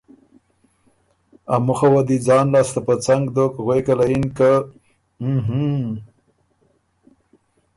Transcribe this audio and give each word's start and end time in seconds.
ا 1.53 1.55
مُخه 1.65 1.87
وه 1.93 2.01
دی 2.07 2.17
ځان 2.27 2.45
لاسته 2.53 2.79
په 2.87 2.93
څنګ 3.05 3.23
دوک، 3.35 3.53
غوېکه 3.63 3.93
له 3.99 4.05
یِن 4.11 4.25
که 4.37 4.49
اُووووں 5.21 5.39
ــ 5.43 5.47
هُووووں 5.47 5.93